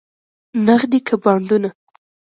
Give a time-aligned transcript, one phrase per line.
[0.65, 1.69] نغدې که بانډونه؟